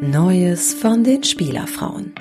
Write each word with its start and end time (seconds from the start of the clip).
Neues 0.00 0.74
von 0.74 1.02
den 1.02 1.24
Spielerfrauen. 1.24 2.14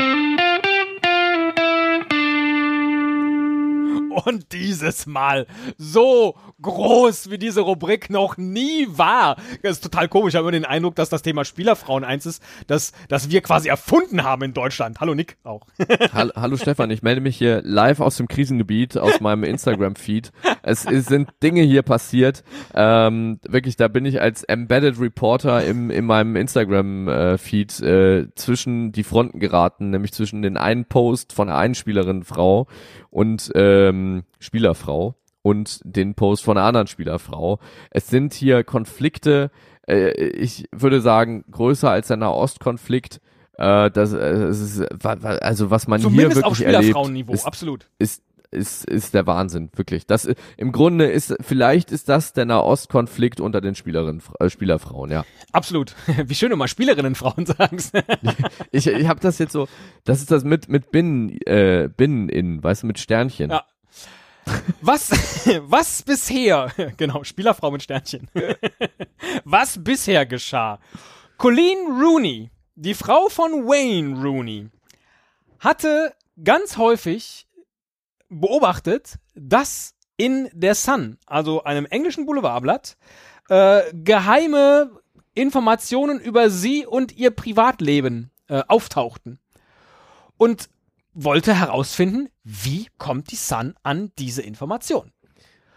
Und 4.27 4.51
dieses 4.51 5.05
Mal 5.05 5.47
so 5.77 6.35
groß 6.61 7.31
wie 7.31 7.37
diese 7.37 7.61
Rubrik 7.61 8.09
noch 8.09 8.35
nie 8.35 8.85
war. 8.89 9.37
Das 9.63 9.77
ist 9.77 9.83
total 9.85 10.09
komisch. 10.09 10.33
Ich 10.33 10.35
habe 10.35 10.43
immer 10.43 10.51
den 10.51 10.65
Eindruck, 10.65 10.95
dass 10.95 11.07
das 11.07 11.21
Thema 11.21 11.45
Spielerfrauen 11.45 12.03
eins 12.03 12.25
ist, 12.25 12.43
das, 12.67 12.91
das 13.07 13.29
wir 13.29 13.39
quasi 13.39 13.69
erfunden 13.69 14.25
haben 14.25 14.41
in 14.41 14.53
Deutschland. 14.53 14.99
Hallo 14.99 15.15
Nick 15.15 15.37
auch. 15.45 15.61
Hallo, 16.13 16.31
hallo 16.35 16.57
Stefan, 16.57 16.91
ich 16.91 17.03
melde 17.03 17.21
mich 17.21 17.37
hier 17.37 17.61
live 17.63 18.01
aus 18.01 18.17
dem 18.17 18.27
Krisengebiet, 18.27 18.97
aus 18.97 19.21
meinem 19.21 19.45
Instagram-Feed. 19.45 20.31
Es, 20.61 20.85
es, 20.85 21.05
sind 21.05 21.29
Dinge 21.41 21.61
hier 21.61 21.83
passiert. 21.83 22.43
Ähm, 22.73 23.39
wirklich, 23.47 23.77
da 23.77 23.87
bin 23.87 24.03
ich 24.05 24.19
als 24.19 24.43
Embedded 24.43 24.99
Reporter 24.99 25.63
im, 25.63 25.89
in 25.89 26.05
meinem 26.05 26.35
Instagram-Feed 26.35 27.79
äh, 27.79 28.27
zwischen 28.35 28.91
die 28.91 29.03
Fronten 29.03 29.39
geraten, 29.39 29.91
nämlich 29.91 30.11
zwischen 30.11 30.41
den 30.41 30.57
einen 30.57 30.85
Post 30.85 31.31
von 31.31 31.47
der 31.47 31.57
einen 31.57 31.75
Spielerin 31.75 32.23
Frau 32.23 32.67
und 33.17 33.51
ähm, 33.55 34.25
Spielerfrau 34.37 35.15
und 35.41 35.79
den 35.83 36.13
Post 36.13 36.43
von 36.43 36.55
einer 36.55 36.67
anderen 36.67 36.85
Spielerfrau. 36.85 37.57
Es 37.89 38.09
sind 38.09 38.35
hier 38.35 38.63
Konflikte, 38.63 39.49
äh, 39.87 40.11
ich 40.11 40.65
würde 40.71 41.01
sagen, 41.01 41.43
größer 41.49 41.89
als 41.89 42.09
der 42.09 42.17
Nahostkonflikt. 42.17 43.19
Äh, 43.57 43.89
das, 43.89 44.13
äh, 44.13 44.49
ist, 44.49 44.83
also 45.03 45.71
was 45.71 45.87
man 45.87 45.99
Zumindest 45.99 46.33
hier 46.33 46.35
wirklich 46.35 46.45
auf 46.45 46.57
Spielerfrauenniveau, 46.57 47.31
erlebt, 47.31 47.39
ist, 47.39 47.47
absolut. 47.47 47.89
Ist, 47.97 48.21
ist, 48.51 48.85
ist 48.85 49.13
der 49.13 49.27
Wahnsinn, 49.27 49.69
wirklich. 49.75 50.05
Das 50.05 50.29
im 50.57 50.71
Grunde 50.71 51.05
ist, 51.05 51.35
vielleicht 51.41 51.91
ist 51.91 52.09
das 52.09 52.33
der 52.33 52.45
Nahostkonflikt 52.45 53.39
unter 53.39 53.61
den 53.61 53.75
Spielerinnen, 53.75 54.21
äh, 54.39 54.49
Spielerfrauen, 54.49 55.11
ja. 55.11 55.25
Absolut. 55.51 55.95
Wie 56.25 56.35
schön 56.35 56.49
du 56.49 56.55
mal 56.55 56.67
Spielerinnenfrauen 56.67 57.45
sagst. 57.45 57.93
ich 58.71 58.87
ich 58.87 59.07
habe 59.07 59.19
das 59.19 59.39
jetzt 59.39 59.51
so, 59.51 59.67
das 60.03 60.19
ist 60.19 60.31
das 60.31 60.43
mit 60.43 60.69
mit 60.69 60.91
Binnen, 60.91 61.37
äh, 61.45 61.89
Binnen 61.95 62.29
in, 62.29 62.63
weißt 62.63 62.83
du, 62.83 62.87
mit 62.87 62.99
Sternchen. 62.99 63.51
Ja. 63.51 63.65
Was, 64.81 65.11
was 65.63 66.03
bisher, 66.03 66.71
genau, 66.95 67.23
Spielerfrau 67.23 67.71
mit 67.71 67.83
Sternchen. 67.83 68.29
was 69.43 69.83
bisher 69.83 70.25
geschah? 70.25 70.79
Colleen 71.37 71.77
Rooney, 72.01 72.49
die 72.75 72.93
Frau 72.93 73.27
von 73.29 73.65
Wayne 73.65 74.21
Rooney, 74.21 74.69
hatte 75.59 76.13
ganz 76.43 76.77
häufig 76.77 77.46
beobachtet, 78.29 79.17
dass 79.35 79.93
in 80.17 80.49
der 80.53 80.75
Sun, 80.75 81.17
also 81.25 81.63
einem 81.63 81.85
englischen 81.85 82.25
Boulevardblatt, 82.25 82.97
äh, 83.49 83.81
geheime 83.93 84.91
Informationen 85.33 86.19
über 86.19 86.49
sie 86.49 86.85
und 86.85 87.15
ihr 87.15 87.31
Privatleben 87.31 88.31
äh, 88.47 88.63
auftauchten. 88.67 89.39
Und 90.37 90.69
wollte 91.13 91.55
herausfinden, 91.55 92.29
wie 92.43 92.87
kommt 92.97 93.31
die 93.31 93.37
Sun 93.37 93.73
an 93.81 94.11
diese 94.19 94.43
Information. 94.43 95.11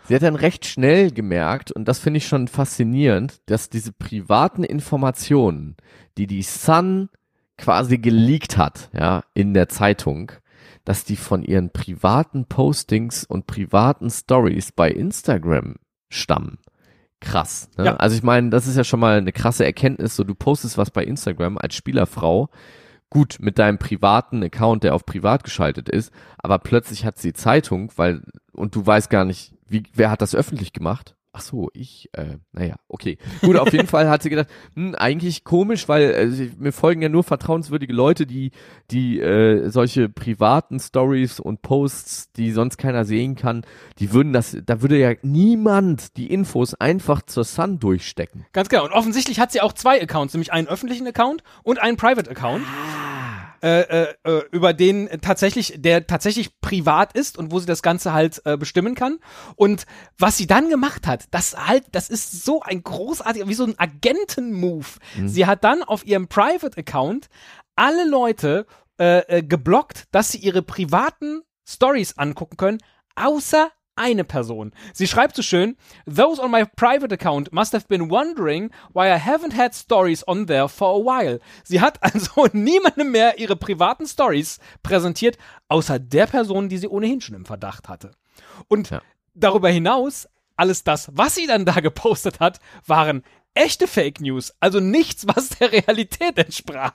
Sie 0.07 0.15
hat 0.15 0.23
dann 0.23 0.35
recht 0.35 0.67
schnell 0.67 1.11
gemerkt, 1.11 1.73
und 1.73 1.87
das 1.87 1.99
finde 1.99 2.19
ich 2.19 2.27
schon 2.27 2.49
faszinierend, 2.49 3.41
dass 3.47 3.71
diese 3.71 3.93
privaten 3.93 4.65
Informationen, 4.65 5.77
die 6.19 6.27
die 6.27 6.43
Sun 6.43 7.09
quasi 7.57 7.99
geleakt 7.99 8.57
hat, 8.57 8.91
ja, 8.93 9.23
in 9.35 9.55
der 9.55 9.69
Zeitung, 9.69 10.33
dass 10.91 11.05
die 11.05 11.15
von 11.15 11.45
ihren 11.45 11.71
privaten 11.71 12.47
Postings 12.47 13.23
und 13.23 13.47
privaten 13.47 14.11
Stories 14.11 14.73
bei 14.73 14.91
Instagram 14.91 15.77
stammen. 16.09 16.59
Krass. 17.21 17.71
Ne? 17.79 17.85
Ja. 17.85 17.97
Also 17.99 18.17
ich 18.17 18.25
meine, 18.25 18.51
das 18.51 18.67
ist 18.67 18.77
ja 18.77 18.83
schon 18.83 18.99
mal 18.99 19.19
eine 19.19 19.31
krasse 19.31 19.65
Erkenntnis. 19.65 20.17
So, 20.17 20.25
du 20.25 20.35
postest 20.35 20.79
was 20.79 20.91
bei 20.91 21.05
Instagram 21.05 21.59
als 21.59 21.77
Spielerfrau, 21.77 22.51
gut 23.09 23.37
mit 23.39 23.61
deinem 23.61 23.79
privaten 23.79 24.43
Account, 24.43 24.83
der 24.83 24.97
auf 24.97 25.07
privat 25.07 25.45
geschaltet 25.45 25.89
ist, 25.89 26.13
aber 26.39 26.59
plötzlich 26.59 27.05
hat 27.05 27.19
sie 27.19 27.35
Zeitung, 27.35 27.93
weil 27.95 28.25
und 28.51 28.75
du 28.75 28.85
weißt 28.85 29.11
gar 29.11 29.25
nicht, 29.25 29.55
wie 29.69 29.85
wer 29.95 30.11
hat 30.11 30.23
das 30.23 30.35
öffentlich 30.35 30.73
gemacht? 30.73 31.15
Ach 31.33 31.43
so, 31.43 31.71
ich, 31.75 32.09
äh, 32.15 32.39
naja, 32.51 32.75
okay. 32.89 33.17
Gut, 33.43 33.57
auf 33.57 33.73
jeden 33.73 33.87
Fall 33.87 34.09
hat 34.09 34.21
sie 34.25 34.31
gedacht, 34.31 34.49
hm, 34.75 34.97
eigentlich 34.97 35.45
komisch, 35.45 35.89
weil 35.89 36.11
äh, 36.11 36.29
sie- 36.29 36.51
mir 36.59 36.73
folgen 36.73 37.03
ja 37.03 37.09
nur 37.09 37.23
vertrauenswürdige 37.23 37.93
Leute, 37.93 38.27
die, 38.27 38.51
die 38.91 39.21
äh, 39.21 39.69
solche 39.71 40.09
privaten 40.09 40.81
Stories 40.81 41.39
und 41.39 41.63
Posts, 41.63 42.33
die 42.33 42.51
sonst 42.51 42.79
keiner 42.79 43.05
sehen 43.05 43.37
kann, 43.37 43.63
die 44.01 44.13
würden 44.13 44.33
das, 44.33 44.57
da 44.67 44.83
würde 44.83 44.99
ja 44.99 45.13
niemand 45.23 46.17
die 46.17 46.33
Infos 46.33 46.75
einfach 46.75 47.23
zur 47.23 47.45
Sun 47.45 47.79
durchstecken. 47.79 48.45
Ganz 48.53 48.69
genau. 48.69 48.85
Und 48.85 48.93
offensichtlich 48.93 49.39
hat 49.39 49.53
sie 49.53 49.61
auch 49.61 49.73
zwei 49.73 50.03
Accounts, 50.03 50.35
nämlich 50.35 50.53
einen 50.53 50.67
öffentlichen 50.67 51.07
Account 51.07 51.45
und 51.63 51.81
einen 51.81 51.97
Private 51.97 52.29
Account. 52.29 52.65
Äh, 52.65 53.20
äh, 53.63 54.15
äh, 54.25 54.43
über 54.53 54.73
den 54.73 55.09
tatsächlich, 55.21 55.75
der 55.77 56.07
tatsächlich 56.07 56.61
privat 56.61 57.13
ist 57.13 57.37
und 57.39 57.53
wo 57.53 57.59
sie 57.59 57.67
das 57.67 57.83
Ganze 57.83 58.13
halt 58.13 58.41
äh, 58.45 58.57
bestimmen 58.57 58.95
kann. 58.95 59.19
Und 59.57 59.87
was 60.19 60.37
sie 60.37 60.47
dann 60.47 60.71
gemacht 60.71 61.07
hat, 61.07 61.25
das 61.31 61.57
halt, 61.67 61.85
das 61.93 62.09
ist 62.09 62.45
so 62.45 62.63
ein 62.63 62.83
großartiger, 62.83 63.49
wie 63.49 63.55
so 63.55 63.65
ein 63.65 63.79
Agenten-Move. 63.79 64.87
Sie 65.27 65.47
hat 65.47 65.65
dann 65.65 65.83
auf 65.83 66.07
ihrem 66.07 66.29
Private 66.29 66.79
Account 66.79 67.29
alle 67.77 68.09
Leute 68.09 68.67
äh, 68.99 69.39
äh, 69.39 69.43
geblockt, 69.43 70.05
dass 70.11 70.33
sie 70.33 70.39
ihre 70.39 70.63
privaten 70.63 71.43
Stories 71.67 72.19
angucken 72.19 72.57
können, 72.57 72.79
außer 73.15 73.71
eine 74.01 74.25
Person. 74.25 74.73
Sie 74.93 75.07
schreibt 75.07 75.37
so 75.37 75.43
schön, 75.43 75.77
Those 76.07 76.43
on 76.43 76.51
my 76.51 76.65
private 76.65 77.13
account 77.13 77.53
must 77.53 77.73
have 77.75 77.87
been 77.89 78.11
wondering 78.11 78.71
why 78.93 79.07
I 79.15 79.19
haven't 79.19 79.55
had 79.55 79.75
stories 79.75 80.27
on 80.27 80.47
there 80.47 80.69
for 80.69 80.89
a 81.01 81.05
while. 81.05 81.39
Sie 81.63 81.81
hat 81.81 82.03
also 82.03 82.47
niemandem 82.53 83.11
mehr 83.13 83.39
ihre 83.39 83.57
privaten 83.57 84.07
Stories 84.07 84.59
präsentiert, 84.83 85.39
außer 85.69 85.99
der 85.99 86.27
Person, 86.27 86.69
die 86.69 86.79
sie 86.79 86.89
ohnehin 86.89 87.21
schon 87.21 87.37
im 87.37 87.45
Verdacht 87.45 87.89
hatte. 87.89 88.13
Und 88.69 88.91
Ja. 88.91 89.03
darüber 89.35 89.69
hinaus, 89.69 90.27
alles 90.57 90.83
das, 90.85 91.11
was 91.15 91.35
sie 91.35 91.47
dann 91.47 91.65
da 91.65 91.81
gepostet 91.81 92.41
hat, 92.41 92.59
waren 92.87 93.23
echte 93.55 93.87
Fake 93.87 94.21
News, 94.21 94.53
also 94.61 94.81
nichts, 94.81 95.27
was 95.27 95.51
der 95.51 95.73
Realität 95.73 96.39
entsprach. 96.39 96.95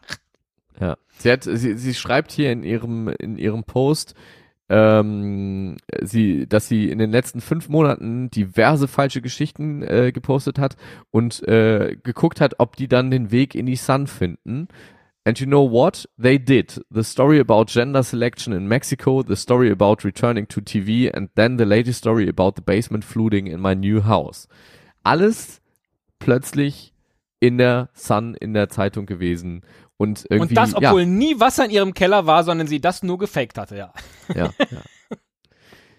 Ja. 0.80 0.98
Sie 1.18 1.32
hat, 1.32 1.44
sie, 1.44 1.78
sie 1.78 1.94
schreibt 1.94 2.32
hier 2.32 2.52
in 2.52 2.64
ihrem, 2.64 3.08
in 3.08 3.38
ihrem 3.38 3.64
Post, 3.64 4.14
ähm, 4.70 5.78
sie, 6.02 6.48
dass 6.48 6.68
sie 6.68 6.90
in 6.90 6.98
den 6.98 7.12
letzten 7.12 7.42
fünf 7.42 7.70
Monaten 7.70 8.30
diverse 8.32 8.88
falsche 8.88 9.22
Geschichten 9.22 9.84
äh, 9.84 10.12
gepostet 10.12 10.58
hat 10.58 10.76
und 11.12 11.48
äh, 11.48 11.98
geguckt 12.04 12.42
hat, 12.42 12.56
ob 12.58 12.76
die 12.76 12.88
dann 12.88 13.12
den 13.12 13.32
Weg 13.32 13.56
in 13.56 13.66
die 13.66 13.76
Sun 13.76 14.08
finden. 14.08 14.68
And 15.28 15.40
you 15.40 15.48
know 15.48 15.70
what? 15.70 16.08
They 16.22 16.38
did. 16.38 16.82
The 16.92 17.04
story 17.04 17.40
about 17.40 17.66
gender 17.66 18.04
selection 18.04 18.54
in 18.54 18.68
Mexico, 18.68 19.24
the 19.24 19.36
story 19.36 19.72
about 19.72 20.04
returning 20.04 20.48
to 20.50 20.62
TV, 20.62 21.10
and 21.12 21.30
then 21.36 21.58
the 21.58 21.66
latest 21.66 22.00
story 22.00 22.30
about 22.30 22.56
the 22.56 22.62
basement 22.62 23.04
flooding 23.04 23.48
in 23.48 23.60
my 23.60 23.74
new 23.74 24.04
house. 24.04 24.48
Alles 25.04 25.62
plötzlich 26.20 26.94
in 27.40 27.58
der 27.58 27.90
Sun, 27.94 28.36
in 28.36 28.54
der 28.54 28.70
Zeitung 28.70 29.06
gewesen. 29.06 29.62
Und 29.98 30.26
irgendwie, 30.30 30.50
Und 30.50 30.58
das, 30.58 30.72
ja, 30.72 30.90
obwohl 30.90 31.06
nie 31.06 31.40
Wasser 31.40 31.66
in 31.66 31.72
ihrem 31.72 31.94
Keller 31.94 32.26
war, 32.26 32.44
sondern 32.44 32.68
sie 32.68 32.82
das 32.82 33.04
nur 33.04 33.18
gefaked 33.18 33.58
hatte, 33.58 33.78
ja. 33.78 33.94
ja, 34.34 34.50
ja. 34.60 34.82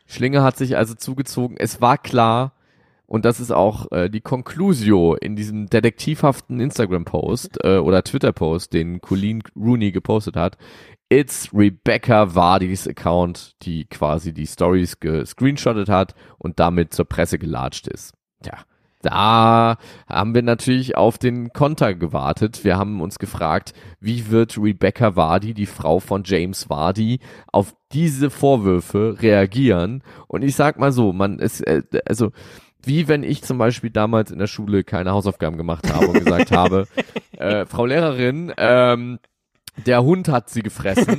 Schlinge 0.07 0.43
hat 0.43 0.57
sich 0.57 0.77
also 0.77 0.95
zugezogen. 0.95 1.57
Es 1.59 1.81
war 1.81 1.99
klar, 1.99 2.53
und 3.07 3.25
das 3.25 3.41
ist 3.41 3.53
auch 3.53 3.91
äh, 3.93 4.09
die 4.11 4.21
Conclusio 4.21 5.15
in 5.15 5.37
diesem 5.37 5.67
detektivhaften 5.69 6.61
Instagram-Post 6.61 7.65
äh, 7.65 7.79
oder 7.79 8.03
Twitter-Post, 8.03 8.73
den 8.73 9.01
Colleen 9.01 9.43
Rooney 9.57 9.93
gepostet 9.93 10.37
hat. 10.37 10.59
It's 11.09 11.51
Rebecca 11.55 12.35
Vardis 12.35 12.89
Account, 12.89 13.55
die 13.63 13.85
quasi 13.85 14.35
die 14.35 14.47
Stories 14.47 14.99
gescreenshottet 14.99 15.89
hat 15.89 16.15
und 16.39 16.59
damit 16.59 16.93
zur 16.93 17.05
Presse 17.05 17.39
gelatscht 17.39 17.87
ist. 17.87 18.13
Ja, 18.45 18.65
da 19.03 19.77
haben 20.09 20.35
wir 20.35 20.43
natürlich 20.43 20.97
auf 20.97 21.19
den 21.19 21.53
Konter 21.53 21.95
gewartet. 21.95 22.65
Wir 22.65 22.77
haben 22.77 23.01
uns 23.01 23.19
gefragt, 23.19 23.73
wie 24.01 24.31
wird 24.31 24.59
Rebecca 24.59 25.17
Vardy, 25.17 25.55
die 25.55 25.67
Frau 25.67 26.01
von 26.01 26.23
James 26.25 26.69
Vardy, 26.69 27.21
auf 27.53 27.75
diese 27.93 28.31
Vorwürfe 28.31 29.17
reagieren? 29.21 30.03
Und 30.29 30.43
ich 30.43 30.57
sag 30.57 30.79
mal 30.79 30.93
so, 30.93 31.13
man 31.13 31.39
ist, 31.39 31.61
äh, 31.61 31.83
also, 32.07 32.33
wie 32.83 33.09
wenn 33.09 33.23
ich 33.23 33.43
zum 33.43 33.59
Beispiel 33.59 33.91
damals 33.91 34.31
in 34.31 34.39
der 34.39 34.47
Schule 34.47 34.85
keine 34.85 35.13
Hausaufgaben 35.13 35.57
gemacht 35.57 35.93
habe 35.93 36.09
und 36.09 36.25
gesagt 36.25 36.53
habe, 36.53 36.87
äh, 37.33 37.67
Frau 37.67 37.87
Lehrerin, 37.87 38.53
ähm, 38.57 39.19
Der 39.85 40.03
Hund 40.03 40.29
hat 40.29 40.49
sie 40.49 40.63
gefressen. 40.63 41.19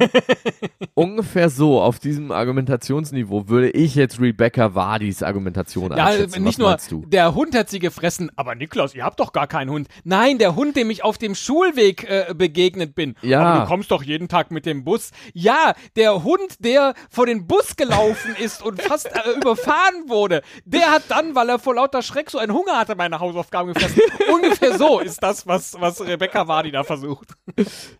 Ungefähr 0.96 1.50
so, 1.50 1.80
auf 1.80 2.00
diesem 2.00 2.32
Argumentationsniveau 2.32 3.48
würde 3.50 3.70
ich 3.70 3.94
jetzt 3.96 4.20
Rebecca 4.20 4.74
Wardys 4.74 5.22
Argumentation 5.22 5.96
Ja, 5.96 6.08
einschätzen. 6.08 6.44
nicht 6.44 6.60
Was 6.60 6.90
nur, 6.90 7.06
der 7.06 7.36
Hund 7.36 7.56
hat 7.56 7.70
sie 7.70 7.80
gefressen, 7.80 8.32
aber 8.36 8.56
Niklas, 8.56 8.96
ihr 8.96 9.04
habt 9.04 9.20
doch 9.20 9.32
gar 9.32 9.46
keinen 9.46 9.70
Hund. 9.70 9.88
Nein, 10.04 10.40
der 10.40 10.56
Hund, 10.56 10.76
dem 10.76 10.90
ich 10.90 11.04
auf 11.04 11.18
dem 11.20 11.36
Schulweg 11.36 12.10
äh, 12.10 12.34
begegnet 12.36 12.96
bin. 12.96 13.16
Ja. 13.22 13.42
Aber 13.42 13.60
du 13.62 13.68
kommst 13.68 13.92
doch 13.92 14.02
jeden 14.02 14.28
Tag 14.28 14.50
mit 14.50 14.66
dem 14.66 14.84
Bus. 14.84 15.12
Ja, 15.34 15.74
der 15.96 16.24
Hund, 16.24 16.64
der 16.66 16.96
vor 17.12 17.28
den 17.28 17.46
Bus 17.46 17.76
gelaufen 17.76 18.36
ist 18.40 18.64
und 18.64 18.82
fast 18.82 19.06
äh, 19.08 19.32
überfahren 19.38 20.08
wurde, 20.08 20.42
der 20.66 20.92
hat 20.92 21.04
dann, 21.10 21.36
weil 21.36 21.50
er 21.50 21.60
vor 21.60 21.76
lauter 21.76 22.02
Schreck 22.02 22.32
so 22.32 22.40
einen 22.40 22.54
Hunger 22.54 22.78
hatte, 22.78 22.96
meine 22.96 23.20
Hausaufgaben 23.20 23.74
gefressen. 23.74 24.02
Ungefähr 24.34 24.78
so 24.78 25.00
ist 25.00 25.22
das, 25.22 25.46
was, 25.46 25.76
was 25.80 26.02
Rebecca 26.02 26.48
Wardi 26.48 26.72
da 26.72 26.84
versucht. 26.84 27.34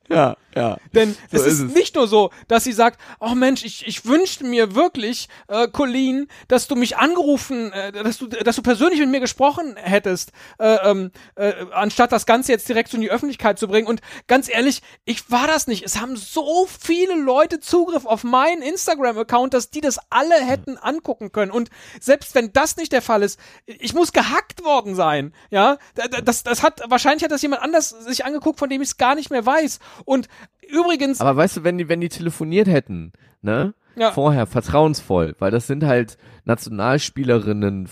Ja, 0.10 0.36
ja. 0.58 0.78
Denn 0.94 1.16
So 1.32 1.38
es 1.38 1.42
ist, 1.46 1.54
ist 1.54 1.60
es. 1.70 1.74
nicht 1.74 1.96
nur 1.96 2.08
so, 2.08 2.32
dass 2.48 2.64
sie 2.64 2.74
sagt, 2.74 3.00
oh 3.20 3.36
Mensch, 3.36 3.64
ich, 3.64 3.86
ich 3.88 4.06
wünschte 4.06 4.44
mir 4.46 4.76
wirklich, 4.76 5.30
äh, 5.48 5.68
Colleen, 5.68 6.28
dass 6.48 6.68
du 6.68 6.76
mich 6.76 6.98
angerufen, 6.98 7.72
äh, 7.72 7.92
dass 7.92 8.18
du, 8.18 8.28
dass 8.28 8.56
du 8.56 8.62
persönlich 8.62 9.00
mit 9.00 9.10
mir 9.10 9.20
gesprochen 9.20 9.76
hättest, 9.78 10.32
äh, 10.60 10.76
ähm, 10.90 11.12
äh, 11.36 11.54
anstatt 11.72 12.12
das 12.12 12.26
Ganze 12.26 12.52
jetzt 12.52 12.68
direkt 12.68 12.90
so 12.92 12.98
in 12.98 13.02
die 13.02 13.12
Öffentlichkeit 13.12 13.60
zu 13.60 13.68
bringen. 13.68 13.88
Und 13.88 14.02
ganz 14.28 14.50
ehrlich, 14.50 14.82
ich 15.06 15.30
war 15.32 15.48
das 15.48 15.68
nicht. 15.68 15.84
Es 15.86 16.00
haben 16.00 16.16
so 16.18 16.68
viele 16.80 17.16
Leute 17.16 17.60
Zugriff 17.60 18.06
auf 18.06 18.24
meinen 18.24 18.62
Instagram-Account, 18.62 19.54
dass 19.54 19.70
die 19.70 19.82
das 19.82 20.00
alle 20.10 20.36
hätten 20.36 20.78
angucken 20.78 21.32
können. 21.32 21.52
Und 21.52 21.70
selbst 22.00 22.36
wenn 22.36 22.52
das 22.54 22.78
nicht 22.78 22.92
der 22.92 23.02
Fall 23.02 23.24
ist, 23.24 23.40
ich 23.66 23.94
muss 23.94 24.12
gehackt 24.14 24.64
worden 24.64 24.96
sein. 24.96 25.34
Ja, 25.50 25.78
Da- 25.96 26.08
da- 26.08 26.22
das, 26.22 26.44
das 26.44 26.64
hat, 26.64 26.82
wahrscheinlich 26.88 27.24
hat 27.24 27.32
das 27.32 27.42
jemand 27.42 27.62
anders 27.62 27.90
sich 27.90 28.26
angeguckt, 28.26 28.60
von 28.60 28.70
dem 28.70 28.82
ich 28.82 28.90
es 28.90 28.98
gar 28.98 29.16
nicht 29.16 29.30
mehr 29.30 29.46
weiß. 29.46 29.80
Und 30.06 30.28
übrigens, 30.68 31.22
Aber 31.22 31.36
weißt 31.36 31.58
du, 31.58 31.64
wenn 31.64 31.78
die, 31.78 31.90
wenn 31.90 32.02
die 32.02 32.10
telefoniert 32.10 32.68
hätten, 32.68 33.14
ne? 33.42 33.74
Ja. 33.96 34.12
Vorher, 34.12 34.46
vertrauensvoll, 34.46 35.36
weil 35.40 35.50
das 35.50 35.66
sind 35.66 35.84
halt 35.84 36.18
Nationalspielerinnen, 36.46 37.90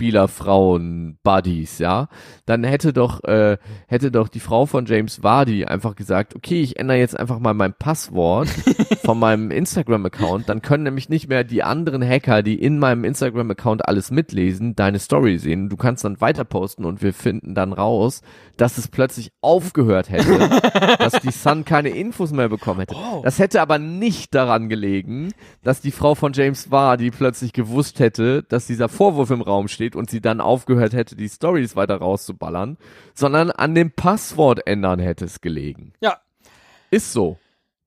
Spieler, 0.00 0.28
Frauen, 0.28 1.18
Buddies, 1.22 1.78
ja, 1.78 2.08
dann 2.46 2.64
hätte 2.64 2.94
doch, 2.94 3.22
äh, 3.24 3.58
hätte 3.86 4.10
doch 4.10 4.28
die 4.28 4.40
Frau 4.40 4.64
von 4.64 4.86
James 4.86 5.22
Vardy 5.22 5.66
einfach 5.66 5.94
gesagt, 5.94 6.34
okay, 6.34 6.62
ich 6.62 6.78
ändere 6.78 6.96
jetzt 6.96 7.20
einfach 7.20 7.38
mal 7.38 7.52
mein 7.52 7.74
Passwort 7.74 8.48
von 9.04 9.18
meinem 9.18 9.50
Instagram-Account, 9.50 10.48
dann 10.48 10.62
können 10.62 10.84
nämlich 10.84 11.10
nicht 11.10 11.28
mehr 11.28 11.44
die 11.44 11.62
anderen 11.62 12.02
Hacker, 12.02 12.42
die 12.42 12.54
in 12.54 12.78
meinem 12.78 13.04
Instagram-Account 13.04 13.86
alles 13.86 14.10
mitlesen, 14.10 14.74
deine 14.74 15.00
Story 15.00 15.36
sehen. 15.36 15.68
Du 15.68 15.76
kannst 15.76 16.02
dann 16.02 16.18
weiter 16.22 16.44
posten 16.44 16.86
und 16.86 17.02
wir 17.02 17.12
finden 17.12 17.54
dann 17.54 17.74
raus, 17.74 18.22
dass 18.56 18.78
es 18.78 18.88
plötzlich 18.88 19.32
aufgehört 19.42 20.08
hätte, 20.08 20.48
dass 20.98 21.20
die 21.20 21.30
Sun 21.30 21.66
keine 21.66 21.90
Infos 21.90 22.32
mehr 22.32 22.48
bekommen 22.48 22.80
hätte. 22.80 22.94
Oh. 22.96 23.20
Das 23.22 23.38
hätte 23.38 23.60
aber 23.60 23.78
nicht 23.78 24.34
daran 24.34 24.70
gelegen, 24.70 25.32
dass 25.62 25.82
die 25.82 25.90
Frau 25.90 26.14
von 26.14 26.32
James 26.32 26.70
Vardy 26.70 27.10
plötzlich 27.10 27.52
gewusst 27.52 28.00
hätte, 28.00 28.44
dass 28.44 28.66
dieser 28.66 28.88
Vorwurf 28.88 29.30
im 29.30 29.42
Raum 29.42 29.68
steht 29.68 29.89
und 29.96 30.10
sie 30.10 30.20
dann 30.20 30.40
aufgehört 30.40 30.92
hätte, 30.92 31.16
die 31.16 31.28
Stories 31.28 31.76
weiter 31.76 31.96
rauszuballern, 31.96 32.78
sondern 33.14 33.50
an 33.50 33.74
dem 33.74 33.92
Passwort 33.92 34.66
ändern 34.66 34.98
hätte 34.98 35.24
es 35.24 35.40
gelegen. 35.40 35.92
ja, 36.00 36.20
Ist 36.90 37.12
so. 37.12 37.38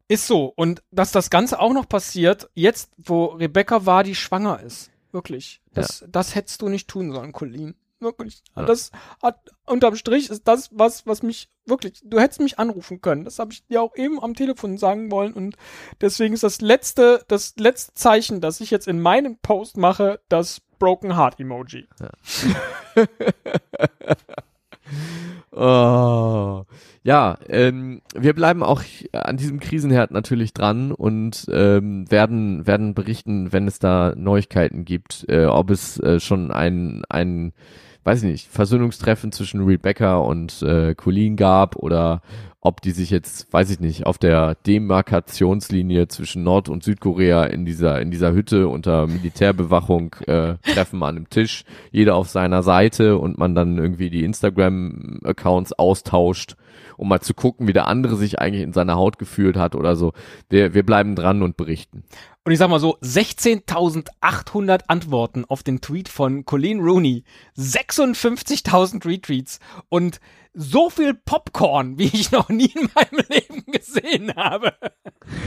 Ist 0.08 0.28
so. 0.28 0.54
Und 0.56 0.84
dass 0.92 1.12
das 1.12 1.30
Ganze 1.30 1.60
auch 1.60 1.74
noch 1.74 1.88
passiert, 1.88 2.50
jetzt, 2.54 2.92
wo 2.98 3.26
Rebecca 3.26 3.86
Wardi 3.86 4.16
schwanger 4.16 4.60
ist. 4.62 4.92
Wirklich. 5.12 5.62
Das, 5.74 6.06
das 6.10 6.36
hättest 6.36 6.62
du 6.62 6.70
nicht 6.70 6.88
tun 6.88 7.12
sollen, 7.12 7.32
Colleen. 7.32 7.76
Wirklich. 8.00 8.44
Ja. 8.56 8.66
Das 8.66 8.92
hat, 9.22 9.52
unterm 9.66 9.96
Strich 9.96 10.30
ist 10.30 10.48
das, 10.48 10.70
was, 10.74 11.08
was 11.08 11.24
mich 11.24 11.50
wirklich, 11.66 12.02
du 12.04 12.20
hättest 12.20 12.42
mich 12.42 12.60
anrufen 12.60 13.02
können. 13.02 13.24
Das 13.24 13.40
habe 13.40 13.54
ich 13.54 13.66
dir 13.66 13.82
auch 13.82 13.96
eben 13.96 14.22
am 14.22 14.36
Telefon 14.36 14.78
sagen 14.78 15.10
wollen. 15.10 15.34
Und 15.34 15.56
deswegen 16.02 16.34
ist 16.34 16.44
das 16.44 16.62
letzte, 16.62 17.24
das 17.28 17.56
letzte 17.58 17.94
Zeichen, 17.94 18.42
das 18.42 18.60
ich 18.60 18.72
jetzt 18.72 18.88
in 18.88 19.00
meinem 19.00 19.38
Post 19.38 19.78
mache, 19.78 20.20
das 20.30 20.62
Broken 20.84 21.16
Heart 21.16 21.40
Emoji. 21.40 21.88
Oh. 25.56 26.66
Ja, 27.04 27.38
ähm, 27.48 28.02
wir 28.16 28.34
bleiben 28.34 28.64
auch 28.64 28.82
an 29.14 29.38
diesem 29.38 29.60
Krisenherd 29.60 30.10
natürlich 30.10 30.52
dran 30.54 30.92
und 30.92 31.46
ähm, 31.52 32.10
werden 32.12 32.66
werden 32.66 32.96
berichten, 32.96 33.54
wenn 33.54 33.68
es 33.68 33.78
da 33.78 34.14
Neuigkeiten 34.18 34.84
gibt, 34.84 35.26
äh, 35.30 35.46
ob 35.46 35.70
es 35.70 36.00
äh, 36.00 36.20
schon 36.20 36.50
ein 36.52 37.04
ein 37.08 37.54
weiß 38.04 38.24
ich 38.24 38.30
nicht 38.32 38.48
Versöhnungstreffen 38.50 39.32
zwischen 39.32 39.64
Rebecca 39.64 40.18
und 40.18 40.64
äh, 40.64 40.96
Colleen 40.96 41.36
gab 41.36 41.76
oder 41.76 42.22
ob 42.66 42.82
die 42.82 42.92
sich 42.92 43.10
jetzt, 43.10 43.52
weiß 43.52 43.70
ich 43.72 43.82
nicht, 43.82 44.06
auf 44.06 44.18
der 44.18 44.56
Demarkationslinie 44.56 46.08
zwischen 46.08 46.44
Nord- 46.44 46.70
und 46.70 46.82
Südkorea 46.82 47.44
in 47.44 47.66
dieser 47.66 48.00
in 48.00 48.10
dieser 48.10 48.32
Hütte 48.32 48.70
unter 48.70 49.06
Militärbewachung 49.06 50.16
äh, 50.28 50.56
treffen 50.74 51.04
an 51.04 51.18
einem 51.18 51.30
Tisch, 51.30 51.66
jeder 51.92 52.16
auf 52.16 52.30
seiner 52.30 52.64
Seite 52.64 53.18
und 53.18 53.38
man 53.38 53.54
dann 53.54 53.78
irgendwie 53.78 54.10
die 54.10 54.24
Instagram-Accounts 54.24 55.74
austauscht, 55.74 56.56
um 56.96 57.10
mal 57.10 57.20
zu 57.20 57.34
gucken, 57.34 57.68
wie 57.68 57.74
der 57.74 57.88
andere 57.88 58.16
sich 58.16 58.40
eigentlich 58.40 58.64
in 58.64 58.72
seiner 58.72 58.96
Haut 58.96 59.20
gefühlt 59.20 59.58
hat 59.58 59.76
oder 59.76 59.98
so. 59.98 60.14
Wir, 60.50 60.74
wir 60.74 60.86
bleiben 60.86 61.16
dran 61.18 61.44
und 61.44 61.58
berichten. 61.58 62.06
Und 62.46 62.54
ich 62.54 62.60
sag 62.60 62.70
mal 62.70 62.80
so, 62.80 62.98
16.800 63.00 64.84
Antworten 64.88 65.44
auf 65.46 65.64
den 65.64 65.82
Tweet 65.82 66.08
von 66.08 66.46
Colleen 66.46 66.80
Rooney, 66.80 67.26
56.000 67.58 69.06
Retweets 69.06 69.60
und 69.90 70.22
so 70.54 70.90
viel 70.90 71.14
Popcorn, 71.14 71.98
wie 71.98 72.06
ich 72.06 72.32
noch 72.32 72.50
nie 72.50 72.72
in 72.74 72.90
meinem 72.94 73.26
Leben 73.30 73.64
gesehen 73.72 74.34
habe. 74.36 74.74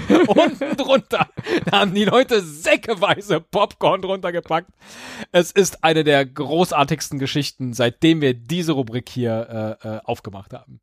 Unten 0.26 0.76
drunter, 0.76 1.28
da 1.66 1.80
haben 1.80 1.94
die 1.94 2.04
Leute 2.04 2.40
säckeweise 2.40 3.40
Popcorn 3.40 4.02
drunter 4.02 4.32
gepackt. 4.32 4.70
Es 5.32 5.50
ist 5.52 5.84
eine 5.84 6.04
der 6.04 6.24
großartigsten 6.24 7.18
Geschichten, 7.18 7.72
seitdem 7.72 8.20
wir 8.20 8.34
diese 8.34 8.72
Rubrik 8.72 9.08
hier 9.08 9.78
äh, 9.82 9.88
äh, 9.88 10.00
aufgemacht 10.04 10.52
haben. 10.52 10.80